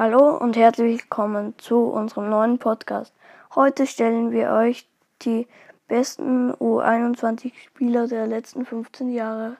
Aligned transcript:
Hallo 0.00 0.36
und 0.36 0.56
herzlich 0.56 1.00
willkommen 1.00 1.58
zu 1.58 1.88
unserem 1.88 2.30
neuen 2.30 2.60
Podcast. 2.60 3.12
Heute 3.56 3.84
stellen 3.84 4.30
wir 4.30 4.52
euch 4.52 4.88
die 5.22 5.48
besten 5.88 6.52
U21-Spieler 6.52 8.06
der 8.06 8.28
letzten 8.28 8.64
15 8.64 9.10
Jahre 9.10 9.56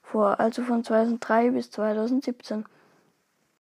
vor, 0.00 0.38
also 0.38 0.62
von 0.62 0.84
2003 0.84 1.50
bis 1.50 1.72
2017. 1.72 2.66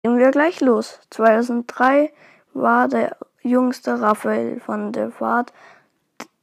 Gehen 0.01 0.17
wir 0.17 0.31
gleich 0.31 0.59
los. 0.59 0.99
2003 1.11 2.11
war 2.55 2.87
der 2.87 3.15
jüngste 3.43 4.01
Raphael 4.01 4.59
von 4.59 4.91
der 4.93 5.11
Fahrt 5.11 5.53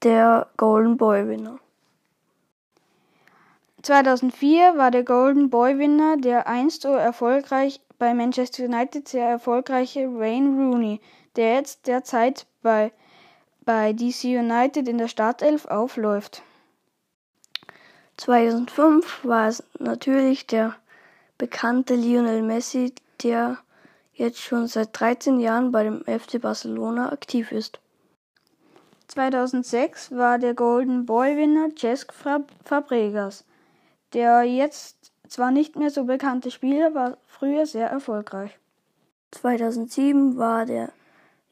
der 0.04 0.46
Golden 0.56 0.96
Boy 0.96 1.26
Winner. 1.26 1.58
2004 3.84 4.78
war 4.78 4.90
der 4.90 5.04
Golden 5.04 5.50
Boy 5.50 5.78
Winner 5.78 6.16
der 6.16 6.46
einst 6.46 6.82
so 6.82 6.94
erfolgreich 6.94 7.82
bei 7.98 8.14
Manchester 8.14 8.64
United 8.64 9.06
sehr 9.06 9.28
erfolgreiche 9.28 10.18
Wayne 10.18 10.48
Rooney, 10.56 11.02
der 11.36 11.56
jetzt 11.56 11.86
derzeit 11.86 12.46
bei, 12.62 12.92
bei 13.60 13.92
DC 13.92 14.24
United 14.24 14.88
in 14.88 14.96
der 14.96 15.08
Startelf 15.08 15.66
aufläuft. 15.66 16.42
2005 18.16 19.22
war 19.22 19.48
es 19.48 19.62
natürlich 19.78 20.46
der 20.46 20.74
bekannte 21.36 21.94
Lionel 21.94 22.40
Messi, 22.40 22.94
der 23.22 23.58
jetzt 24.14 24.40
schon 24.40 24.66
seit 24.66 24.98
13 24.98 25.40
Jahren 25.40 25.72
bei 25.72 25.84
dem 25.84 26.04
FC 26.04 26.40
Barcelona 26.40 27.12
aktiv 27.12 27.52
ist. 27.52 27.80
2006 29.08 30.12
war 30.12 30.38
der 30.38 30.54
Golden 30.54 31.04
Boy 31.04 31.36
Winner 31.36 31.68
Cesc 31.76 32.14
Fabregas, 32.64 33.44
der 34.14 34.42
jetzt 34.44 35.12
zwar 35.28 35.50
nicht 35.50 35.76
mehr 35.76 35.90
so 35.90 36.04
bekannte 36.04 36.50
Spieler, 36.50 36.94
war 36.94 37.18
früher 37.26 37.66
sehr 37.66 37.88
erfolgreich. 37.88 38.58
2007 39.32 40.36
war 40.36 40.64
der 40.64 40.92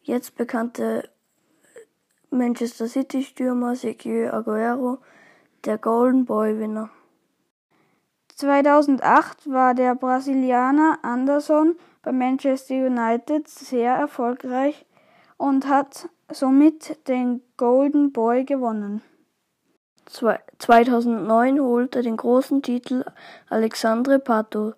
jetzt 0.02 0.36
bekannte 0.36 1.08
Manchester 2.30 2.86
City 2.86 3.22
Stürmer 3.22 3.76
Sergio 3.76 4.30
Aguero 4.30 4.98
der 5.64 5.78
Golden 5.78 6.24
Boy 6.24 6.58
Winner. 6.58 6.90
2008 8.36 9.50
war 9.50 9.74
der 9.74 9.94
Brasilianer 9.94 10.98
Anderson 11.02 11.76
bei 12.02 12.12
Manchester 12.12 12.74
United 12.74 13.48
sehr 13.48 13.94
erfolgreich 13.94 14.86
und 15.36 15.68
hat 15.68 16.08
somit 16.30 17.06
den 17.08 17.42
Golden 17.56 18.12
Boy 18.12 18.44
gewonnen. 18.44 19.02
2009 20.06 21.60
holte 21.60 22.02
den 22.02 22.16
großen 22.16 22.62
Titel 22.62 23.04
Alexandre 23.48 24.18
Pato. 24.18 24.74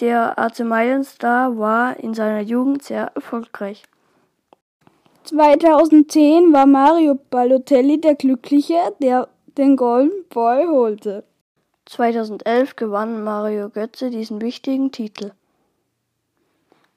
Der 0.00 0.38
AC 0.38 0.60
Mailand-Star 0.60 1.58
war 1.58 1.98
in 1.98 2.14
seiner 2.14 2.40
Jugend 2.40 2.82
sehr 2.82 3.10
erfolgreich. 3.14 3.84
2010 5.24 6.52
war 6.52 6.66
Mario 6.66 7.18
Balotelli 7.30 8.00
der 8.00 8.14
Glückliche, 8.14 8.76
der 9.00 9.28
den 9.56 9.76
Golden 9.76 10.24
Boy 10.28 10.66
holte. 10.66 11.24
2011 11.86 12.76
gewann 12.76 13.24
Mario 13.24 13.70
Götze 13.70 14.10
diesen 14.10 14.40
wichtigen 14.40 14.92
Titel. 14.92 15.32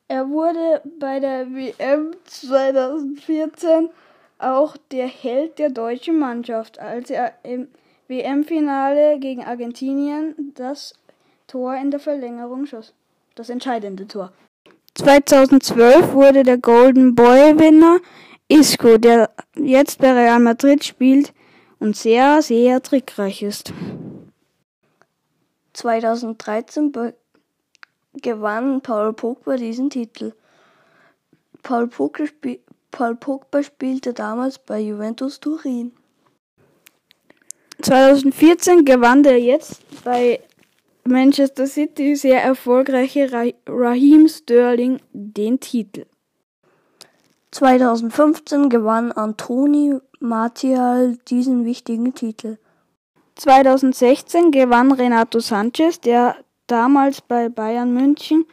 Er 0.08 0.30
wurde 0.30 0.82
bei 1.00 1.20
der 1.20 1.48
WM 1.54 2.16
2014 2.26 3.90
auch 4.40 4.78
der 4.92 5.08
Held 5.08 5.60
der 5.60 5.70
deutschen 5.70 6.18
Mannschaft, 6.18 6.80
als 6.80 7.10
er 7.10 7.34
im 7.44 7.68
WM-Finale 8.08 9.20
gegen 9.20 9.44
Argentinien 9.44 10.54
das 10.56 10.94
Tor 11.48 11.76
in 11.76 11.92
der 11.92 12.00
Verlängerung 12.00 12.66
schoss. 12.66 12.94
Das 13.36 13.50
entscheidende 13.50 14.08
Tor. 14.08 14.32
2012 14.96 16.14
wurde 16.14 16.44
der 16.44 16.58
Golden 16.58 17.16
Boy-Winner 17.16 18.00
Isco, 18.48 18.98
der 18.98 19.30
jetzt 19.56 20.00
bei 20.00 20.12
Real 20.12 20.40
Madrid 20.40 20.84
spielt 20.84 21.34
und 21.80 21.96
sehr, 21.96 22.42
sehr 22.42 22.82
trickreich 22.82 23.44
ist. 23.44 23.72
2013 25.74 26.92
gewann 28.14 28.82
Paul 28.82 29.14
Pogba 29.14 29.56
diesen 29.56 29.90
Titel. 29.90 30.34
Paul 31.62 31.88
Pogba, 31.88 32.26
Paul 32.92 33.16
Pogba 33.16 33.64
spielte 33.64 34.14
damals 34.14 34.60
bei 34.60 34.80
Juventus 34.80 35.40
Turin. 35.40 35.92
2014 37.82 38.84
gewann 38.84 39.24
der 39.24 39.40
jetzt 39.40 39.82
bei 40.04 40.42
Manchester 41.06 41.66
City 41.66 42.16
sehr 42.16 42.44
erfolgreiche 42.44 43.32
Raheem 43.68 44.28
Sterling 44.28 45.00
den 45.14 45.60
Titel. 45.60 46.06
2015 47.52 48.70
gewann 48.70 49.12
Antoni 49.12 49.96
Martial 50.20 51.18
diesen 51.28 51.66
wichtigen 51.66 52.14
Titel. 52.14 52.58
2016 53.36 54.52
gewann 54.52 54.92
Renato 54.92 55.40
Sanchez, 55.40 56.00
der 56.02 56.36
damals 56.68 57.22
bei 57.22 57.50
Bayern 57.50 57.94
München 57.94 58.46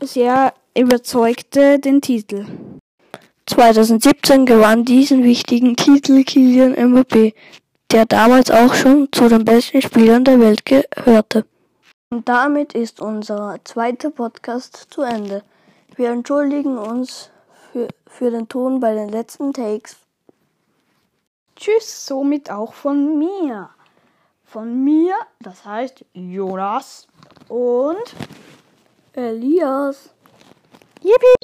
sehr 0.00 0.52
überzeugte, 0.76 1.78
den 1.78 2.00
Titel. 2.00 2.46
2017 3.50 4.46
gewann 4.46 4.84
diesen 4.84 5.24
wichtigen 5.24 5.76
Titel 5.76 6.24
Kylian 6.24 6.74
Mbappé, 6.74 7.34
der 7.90 8.06
damals 8.06 8.50
auch 8.50 8.74
schon 8.74 9.08
zu 9.12 9.28
den 9.28 9.44
besten 9.44 9.82
Spielern 9.82 10.24
der 10.24 10.40
Welt 10.40 10.64
gehörte. 10.64 11.44
Und 12.10 12.28
damit 12.28 12.74
ist 12.74 13.00
unser 13.00 13.58
zweiter 13.64 14.10
Podcast 14.10 14.86
zu 14.90 15.02
Ende. 15.02 15.42
Wir 15.96 16.10
entschuldigen 16.10 16.78
uns 16.78 17.30
für, 17.72 17.88
für 18.06 18.30
den 18.30 18.48
Ton 18.48 18.80
bei 18.80 18.94
den 18.94 19.08
letzten 19.08 19.52
Takes. 19.52 19.96
Tschüss, 21.56 22.06
somit 22.06 22.50
auch 22.50 22.72
von 22.72 23.18
mir. 23.18 23.70
Von 24.44 24.84
mir, 24.84 25.14
das 25.40 25.64
heißt 25.64 26.04
Jonas 26.14 27.06
und 27.48 28.14
Elias. 29.12 30.10
Yippie! 31.02 31.39